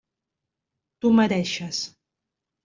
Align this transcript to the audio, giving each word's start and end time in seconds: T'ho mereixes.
T'ho 0.99 1.11
mereixes. 1.19 1.83